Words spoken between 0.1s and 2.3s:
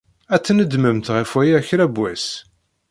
Ad tnedmemt ɣef waya kra n wass.